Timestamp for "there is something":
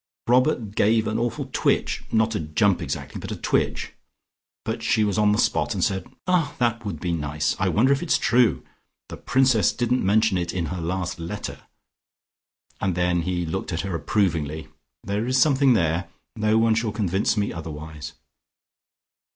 15.03-15.73